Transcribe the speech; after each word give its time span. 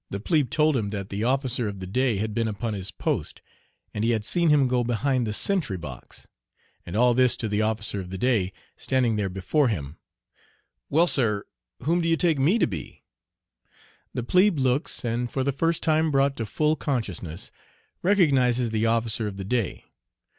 The 0.09 0.19
plebe 0.19 0.49
told 0.49 0.75
him 0.75 0.89
that 0.89 1.09
the 1.09 1.23
officer 1.23 1.67
of 1.67 1.79
the 1.79 1.85
day 1.85 2.17
had 2.17 2.33
been 2.33 2.47
upon 2.47 2.73
his 2.73 2.89
post, 2.89 3.39
and 3.93 4.03
he 4.03 4.09
had 4.09 4.25
seen 4.25 4.49
him 4.49 4.67
go 4.67 4.83
behind 4.83 5.27
the 5.27 5.31
sentry 5.31 5.77
box. 5.77 6.27
And 6.87 6.95
all 6.95 7.13
this 7.13 7.37
to 7.37 7.47
the 7.47 7.61
officer 7.61 7.99
of 7.99 8.09
the 8.09 8.17
day, 8.17 8.51
standing 8.75 9.15
there 9.15 9.29
before 9.29 9.67
him, 9.67 9.97
"Well, 10.89 11.05
sir, 11.05 11.43
whom 11.83 12.01
do 12.01 12.09
you 12.09 12.17
take 12.17 12.39
me 12.39 12.57
to 12.57 12.65
be?" 12.65 13.03
The 14.11 14.23
plebe 14.23 14.57
looks, 14.57 15.05
and 15.05 15.29
for 15.29 15.43
the 15.43 15.51
first 15.51 15.83
time 15.83 16.09
brought 16.09 16.35
to 16.37 16.47
full 16.47 16.75
consciousness, 16.75 17.51
recognizes 18.01 18.71
the 18.71 18.87
officer 18.87 19.27
of 19.27 19.37
the 19.37 19.45
day. 19.45 19.85